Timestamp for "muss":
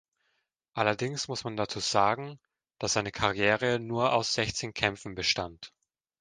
1.27-1.43